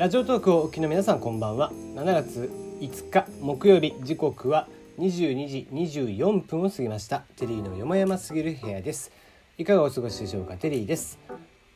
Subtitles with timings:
[0.00, 1.70] ラジオトークをお聞きの皆さんこんばんは。
[1.94, 2.50] 7月
[2.80, 4.66] 5日木曜日時刻は
[4.98, 7.18] 22時24分を過ぎました。
[7.36, 9.12] テリーのよもやますぎる部屋です。
[9.58, 10.54] いかがお過ごしでしょうか？
[10.54, 11.18] テリーです。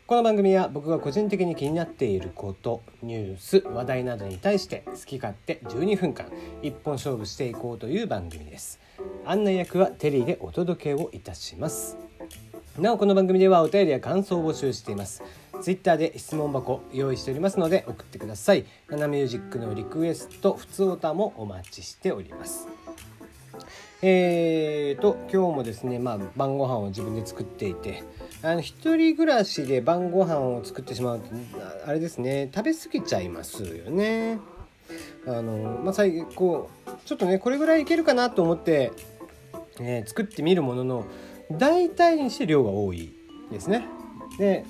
[0.06, 6.32] この番組は僕が個人的に気になっていることニュース話題などに対して好き勝手12分間
[6.62, 8.80] 一本勝負していこうという番組です。
[9.26, 11.98] 案内役はテリーでお届けをいたします。
[12.78, 15.22] なおこの番組ではお便りや感想を募集しています。
[15.64, 18.66] ツイッターで質問箱用意しておりますので送ってください。
[18.90, 22.68] ナナミュージックのリクエスト普通歌もお待ちしております。
[24.02, 28.02] えーと今日もですね、まあ、晩ご飯を自分で作っていて
[28.42, 31.30] あの一人暮らしで晩ご飯を作ってしまうと
[31.86, 34.40] あれですね食べ過ぎちゃいますよね。
[35.26, 36.68] あのまあ最後
[37.06, 38.92] ちょっとねこれぐらいいけるかなと思って、
[39.80, 41.06] えー、作ってみるものの
[41.50, 43.14] 大体にして量が多い
[43.50, 43.86] ですね。
[44.36, 44.66] で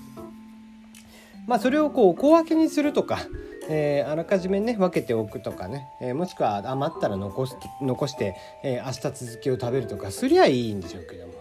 [1.46, 3.18] まあそれをこう小分けにするとか
[3.68, 11.32] えー、あらかじめね分けておくとかね、えー、もしくは余ったら残す残して、えー、明日続きを食べるとかすりゃいいんでしょうけども、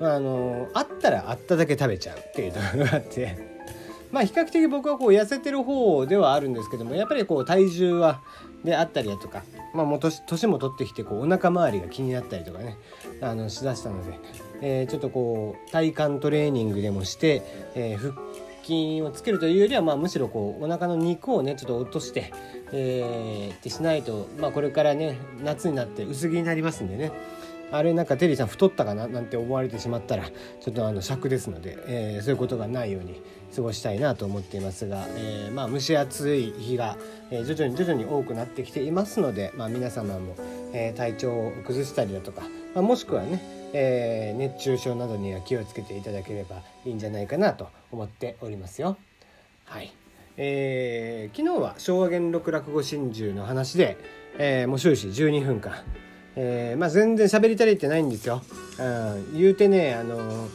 [0.00, 3.50] まあ、あのあったらあっただけ食べちゃうっていうところがあって。
[4.10, 8.20] まあ比較的僕はこう痩せてる方ではあるんですけどもやっぱりこう体重は
[8.64, 12.76] であったりだとか、まあ、もう年年も取ってきてこうお腹周りが気になったりとかね
[13.20, 14.18] あのしだしたので、
[14.62, 17.42] えー、ちょっとこう体幹トレーニングでもして、
[17.76, 18.14] えー、腹
[18.70, 22.32] 筋をつけるというよりは、まあ、むしろこうお腹の肉をねちょっと落として、
[22.72, 27.10] えー、ってしないと、まあ、これからね夏になって薄着になりますんでね
[27.72, 33.22] あれなんかテリーさん太ったかななんて思われてしまったらちょっとあの尺ですので、えー、そういうことがないように
[33.54, 36.96] 過ごしたいなと思っていますが、えー、まあ蒸し暑い日が、
[37.30, 40.36] え徐々に徐々に多くなってきていますので、まあ、皆様も、
[40.72, 42.42] え体調を崩したりだとか、
[42.74, 48.96] まあ、もしくはねえー、熱中症などには気をつけていただければいいんじゃないかなと思っておりますよ。
[49.64, 49.92] はい。
[50.36, 53.98] えー、昨日は昭和元録落語真珠の話で、
[54.38, 55.74] えー、もう終始12分間、
[56.36, 58.42] えー、まあ全然喋り足りてないんですよ。
[58.78, 60.48] うん、言うてね、あの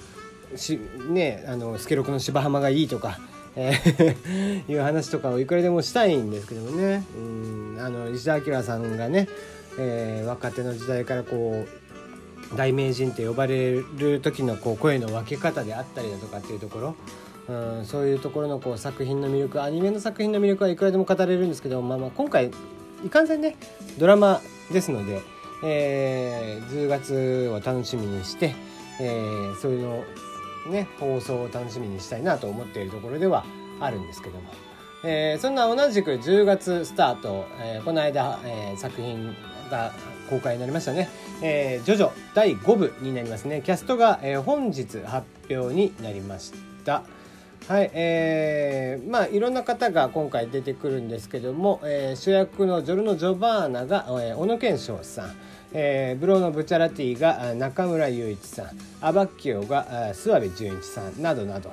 [0.56, 0.80] し
[1.10, 3.20] ねあの助六の芝浜がいいとか。
[3.58, 9.30] えー いう話とかをいくらでもしたいんですけどもねうんあの石田明さんがね、
[9.80, 11.85] えー、若手の時代からこう
[12.56, 16.96] 大名人って呼ばれる時のこう声の分け方であったりだとかっていうところ。
[17.48, 22.50] うん、そういうところのこう作品の魅力アニメの作品の魅力はいくらでも語れるんですけど、まあ、まあ今回
[23.06, 23.56] いかんせんね
[24.00, 24.42] ドラマ
[24.72, 25.22] ですので、
[25.64, 28.56] えー、10月を楽しみにして、
[29.00, 30.04] えー、そういうの
[30.72, 33.46] ね放送を楽しみにしたいなと思っているところでは
[33.80, 34.52] あるんですけども、
[35.04, 39.36] えー、そんな同じく10月スタート、えー、この間、えー、作品
[39.70, 39.94] が
[40.30, 41.10] 公開になりましたね。
[41.42, 43.62] えー、ジョジョ第5部になりますね。
[43.64, 46.54] キャストが、えー、本日発表になりまし
[46.84, 47.04] た。
[47.68, 55.36] はい、えー、まあいろんな方が今回出てくるんですけども、えー、主役のジョルノ・ジョバーナが、えー、小野賢章さん、
[55.74, 58.68] えー、ブローのブチャラティが中村雄一さん
[59.02, 61.72] アバッキオが諏訪部純一さんなどなど、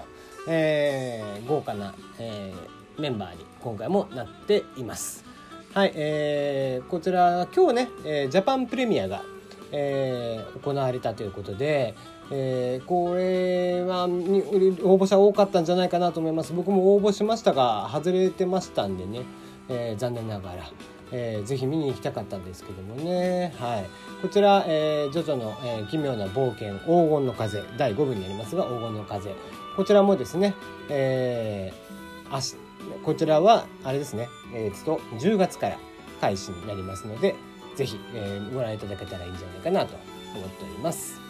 [0.49, 5.32] えー、豪華な、えー、メンバーに今回もなっています。
[5.75, 9.23] はい、えー、こちら今日ね、えー、ジャパンプレミアが、
[9.73, 11.95] えー、行われたということで、
[12.31, 14.09] えー、これは応
[14.99, 16.53] 募者多かったんじゃないかなと思います。
[16.53, 19.23] 僕も応募しましたが外れてましたんでね、
[19.71, 20.71] えー、残念ながら、
[21.11, 23.87] えー、ぜひ見に行きたかったんですけどもね、はい、
[24.21, 29.31] こちら、えー、ジョジョの、えー「奇妙な冒険黄金の風」第5部になりますが黄金の風。
[29.75, 30.53] こちらもですね、
[30.91, 32.62] えー、明日
[33.05, 35.79] こちらはあれですね、えー、と10月から
[36.21, 37.35] 開始になりますので
[37.75, 39.95] ぜひ、えー、ご覧いただけたらいいんじゃないかなと
[40.37, 41.21] 思っております。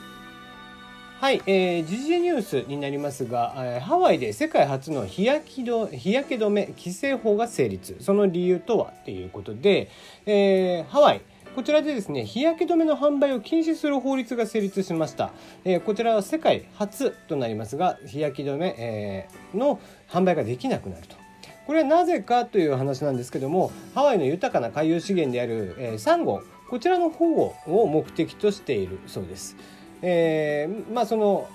[1.21, 7.97] はい、えー、時事ニュースになりますが、えー、ハワイで世界初の日焼きど日焼け止め規制法が成立。
[8.00, 9.89] その理由とはということで、
[10.27, 11.21] えー、ハワイ
[11.54, 15.33] こちらでですね日焼け止めの販売を禁止する法律が成立しました、
[15.65, 19.78] えー、こちらは世界初となりますが日焼け止め、えー、の
[20.09, 21.22] 販売ができなくなると。
[21.66, 29.56] これはなぜかという話なんですけどもハワイの豊かな海洋資源である、えー、サンゴこちらの保護を目的としているそうです。
[30.00, 31.48] えー、まあその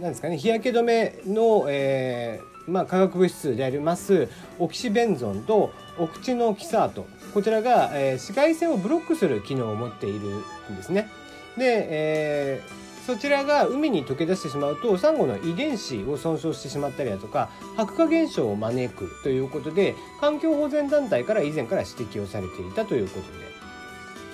[0.00, 10.42] なんですかね日焼け止めの、えーまあ、化学物質でありますオキシベンゾンとオクチノキサートこちらが、えー、紫外線をブロックする機能を持っている
[10.72, 11.08] んですね。
[11.56, 23.52] で、えーそちらが海に溶け出してしまうとサンゴの遺伝子を損傷してしまったりだとか白化現象を招くということで環境保全団体から以前から指摘をされていたということで。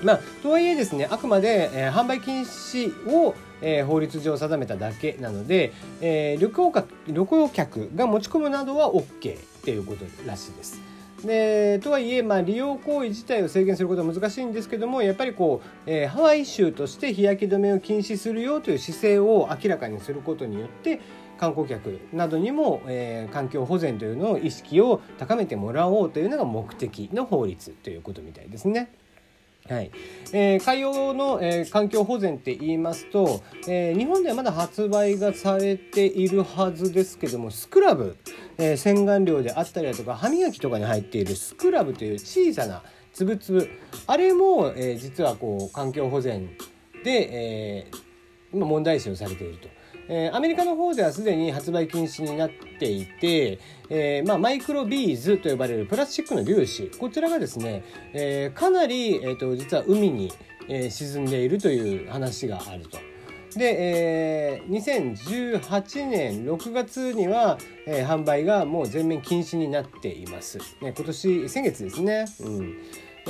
[0.02, 10.80] まあ、とはいえですねあくまで、えー、販売禁止を、えー、法律上定めただけなので、えー、旅行客旅行客が持ち込むなどは OK っていうことらしいです。
[11.24, 21.00] でとはいえ、まあ、利用行為自体を制限することは難しいんですけどもやっぱりこう、えー、ハワイ州として日焼け止めを禁止するよという姿勢を明らかにすることによって
[21.38, 28.92] 観光客などにも、えー、環境保全というのを意識を高めてもらおうというのが目的の法律ということみたいですね。
[29.68, 29.90] はい
[30.32, 38.16] えー、海洋の、えー、環境保全って言いますと、えー、日本ではまだ発売がされているはずですけどもスクラブ、
[38.56, 42.82] えー、洗顔料であったりだとか歯磨きとかに入っているスクラブという小さな
[43.12, 43.68] つぶつぶ
[44.06, 46.48] あれも、えー、実はこう環境保全
[47.04, 47.96] で、えー、
[48.54, 49.77] 今問題視をされていると。
[50.08, 53.58] えー、アメリカの方ではすでに発売禁止になっていて、
[53.90, 60.32] えーまあ、マイクロビーズと呼ばれるプラスチックの粒子こちらがですね、えー、かなり、えーと、実は海に、
[60.68, 62.98] えー、沈んでいるという話があると。
[63.56, 70.58] で、えー、2018年6月には、えー、販売がもう全面禁止になっています。
[70.80, 72.26] ね、今年先月ですね。
[72.40, 72.76] うん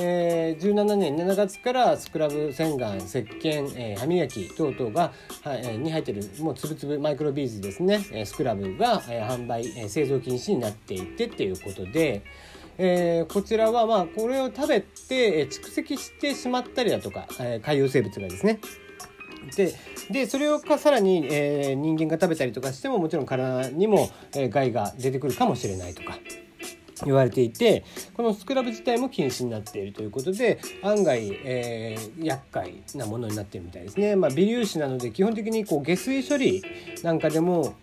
[0.00, 5.12] えー、17年7月からスクラブ洗顔石鹸、えー、歯磨き等々が、
[5.42, 12.22] はえー、に入ってるもうつぶつぶマイクロビーズですね、えー、スクラブが、えー、販売、えー、製造禁止になっていてっていうことで、
[12.78, 18.60] えー、こちらはまあこれを食べて、え、蓄積してしまったりだとか、えー、海洋生物がですね
[19.56, 19.74] で
[20.10, 26.18] でそれをかさらに、えー、人間が食べたりとかしてももちろん体にも、えー、害が出てくるかもしれないとか。
[27.04, 27.84] 言われていて
[28.14, 34.16] このスクラブ自体も禁止になっているということで案外、えー、厄介なものになっているみたいですね。
[34.16, 36.62] まあ、微粒子なので基本的にこう下水処理
[37.02, 37.74] なんかでも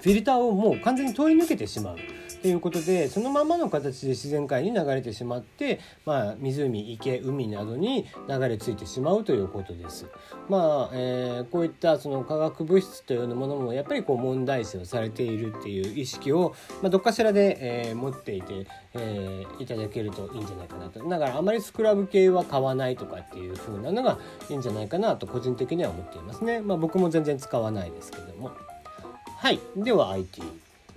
[0.00, 1.96] フィルターをもう完全に通り抜けてしまう。
[2.42, 10.06] ということでそのままの形で自然界に流れてしまって、まあ、湖池海などに流れ着いてしまうということです。
[10.48, 17.58] まあえー、こういったその化学物質というようなものもやっぱりこう問題視をされているっていう意識を、まあ、どっかしらで、
[17.88, 24.18] えー、持っていて、えー、いただけるといいんじゃないかなとだからあまりスクラブ系は買わないとかっていう風なのが
[24.50, 26.60] いいんじゃないかなと個人的には思っていますね。
[26.60, 28.50] まあ、僕も全然使わないですけども。
[29.42, 30.42] はいでは IT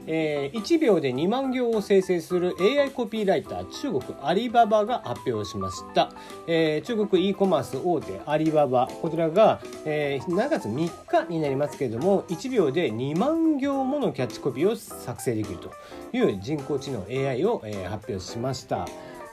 [0.07, 6.11] えー、1秒で2万行を生成する AI コピーライター中国アリババが発表しました、
[6.47, 8.87] えー、中国 e コマース大手アリババ。
[9.01, 15.71] こちらが、えー、7月3日になりますけれども1秒で2万行ものキャッチコピーを作成できると
[16.13, 18.87] いう人工知能 AI を、えー、発表しました。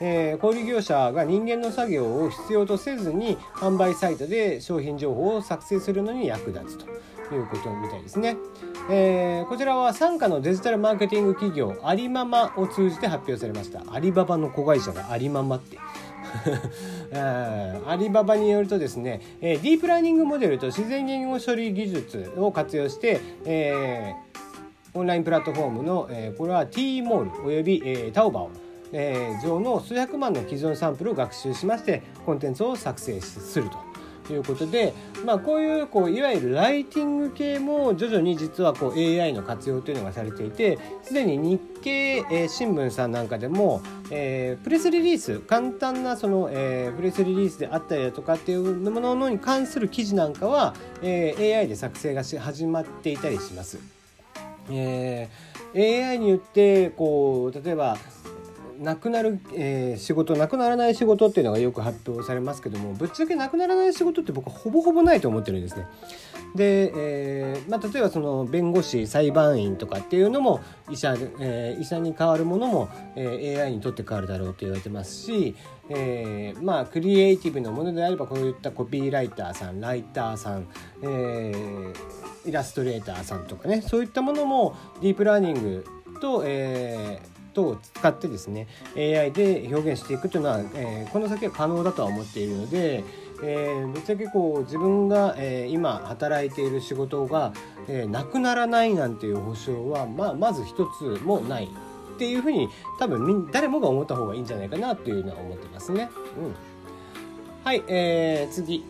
[0.04, 6.86] えー、小売業者が人間の作業を必要とせずに販売サイトで商品情報を作成するのに役立つと
[7.32, 8.36] いうことみたいですね。
[8.90, 15.78] えー、こちらは傘下のデジタルマーケティング企業アリママを通じて発表されましたアリババの子会社がアリママって
[17.14, 28.50] アリババによるとですね、えー、ディープラーニングモデルと自然言語処理技術を活用して、えー、オンラインプラットフォームの、えー、これは T モールおよび、えー、タオバオ
[28.94, 33.91] えー、上の数百万の既存サンプルを学習しましてコンテンツを作成すると。
[34.32, 34.94] いうことで、
[35.24, 53.78] まあ、こういうこういわゆるライティング系も徐々に実はこう AI の活用というのがされていてすでに日経、えー、新聞さんなんかでも、えー、プレスリリース簡単なその、えー、プレスリリースであったりだとかっていうものに関する記事なんかは、えー、AI で作成がし始まっていたりします。
[54.70, 57.96] えー、AI によってこう例えば
[58.82, 65.86] なくなる、えー、仕事なくならない仕事っていうのがよく発表されますけどもぶっちゃけなくならない仕事って僕ほぼほぼないと思ってるんですね。
[66.54, 70.60] で、えーまあ、例えばその弁護士裁判員とかっていうのも
[70.90, 75.54] 医者,、えー、医者に代わるものも、え、AI にとって変わるだろうと言われてますし、
[75.88, 80.68] え、まあクリエイティブなものであればこういったコピーライターさんライターさん、
[81.02, 85.84] えー、イラストレーターさんとかねそういったものもディープラーニング
[86.20, 88.66] と、えー、等を使ってですね
[88.96, 93.04] AI で表現していくというのは、えー、この先は可能だとは思っているので、
[93.42, 97.52] えー、ぶっちゃけこう自分が、えー、今働いている仕事が、
[97.88, 102.68] えー、なくならないなんていう保証は、まあ、まず一つもないっていうふうに
[102.98, 106.10] 多分誰もが思った方がいいんじゃないかなというのは思ってますね。
[106.38, 106.54] うん、
[107.64, 108.84] はい、えー、次。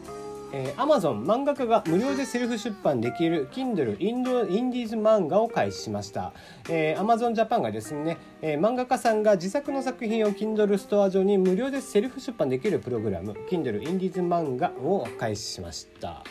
[0.52, 6.32] えー、Amazon 漫画家が無料でセルフ出版できる Kindle インドインディーズ漫画を開始しました、
[6.68, 16.23] えー、Amazon Japan がですね、えー、漫画家さんが自作の作品を Kindle ストア上に無料でセルフ出版できるプログラム Kindle インディーズ漫画を開始しました。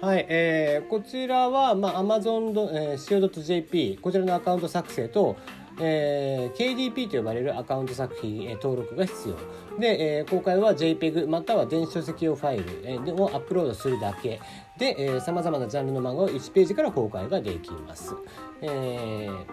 [0.00, 5.36] はい、えー、こちらは、まあ、Amazon、えー、CO.jp こちらのアカウント作成と
[5.80, 14.40] えー、KDP と呼ばれるアカウント作品、えー、登録が必要で、えー、公開は JPEG または電子書籍用ファイル、えー、をアップロードするだけ
[14.78, 18.14] でさまざまなジャンルの漫画を1ページから公開ができます。
[18.60, 19.44] えー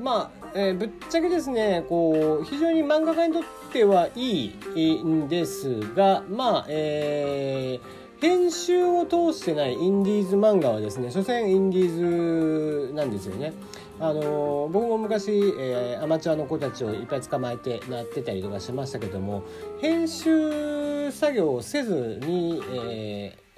[0.00, 13.52] まあ、えー、ぶっちゃけですねこう非常に漫画家にとってはいいんですがまあえー編集を通してないインディーズ漫画はですね所詮インディーズなんですよね。
[14.00, 19.44] あの僕も昔、えー、アマチュアの子たちをいっぱい捕まえてなってたりとかしましたけども
[19.80, 23.48] 編集作業をせずに、えー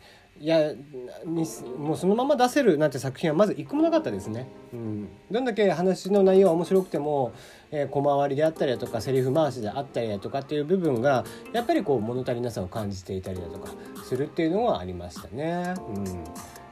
[0.40, 0.72] いや
[1.26, 4.48] もうそのまま出せるなんて作品はまず一個もなかったですね。
[4.72, 7.34] うん、どんだけ話の内容は面白くても、
[7.70, 13.70] えー、小回りであったりだとかセリフ回しであったりだとかっていう部分がやっぱりこう物足りなさを感じていたりだとか
[14.02, 15.74] するっていうのはありましたね。
[15.94, 16.24] うん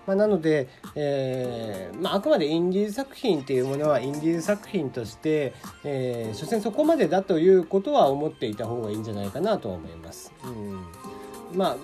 [0.08, 5.52] まあ、なので、えーまあ、くまでインディーズ作品っていうものはインディーズ作品として、
[5.84, 10.32] えー、所詮そこまでだということは思っていた方がいいんじゃないかなと思います。
[10.44, 11.76] うん、まあ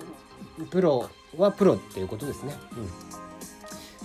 [0.71, 2.55] プロはプロっていうことですね。
[2.75, 3.15] うん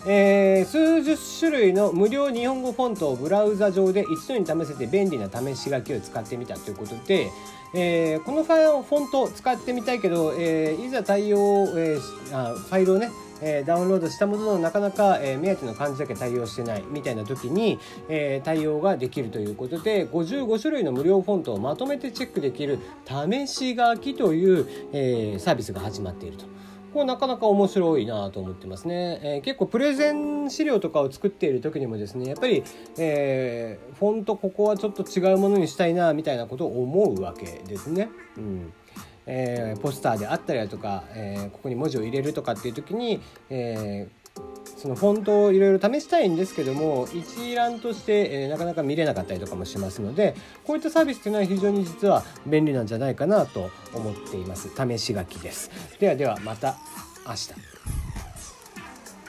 [0.07, 7.31] えー、数十種類の無料日本語フォントをブラウザ上で一度に試せて便利な試し書きを使ってみたということで、
[7.75, 11.39] えー、このファイルをフォントを使ってみたいけど、えー、いざ対応、
[11.77, 12.01] えー、
[12.33, 13.11] あファイルをね
[13.43, 17.79] えー、ダウンロードしたもののなかなか、えー、目当ての漢字だけ対応してないみたいな時に、
[18.09, 26.45] えー、対応ができるということで55種類の無料フォントをまとめてチェックできる試し書きという、えー、サービスが始まっていると。
[26.93, 32.65] これなかなか面白いなと思ってますね、えー、結構プレゼン資料とかを作っている時にもですねやっぱり、
[32.99, 38.09] えー、フォントここはちょっと違うものにしたいなみたいなことを思うわけですね。
[38.37, 38.73] うん
[39.33, 44.41] えー、ポスターであったりだとか、えー、ここに文字を入れるとかっていう時に、えー、
[44.77, 50.35] そのフォントをいろいろ試したいんですけども一覧として、え、なかなか見れなかったりとかもしますので
[50.67, 54.69] こういったサービスっていうのは非常に実は便利なんじゃないかなと思っています。
[54.77, 55.71] 試し書きです。
[56.01, 56.77] ではではまた
[57.25, 57.80] 明日。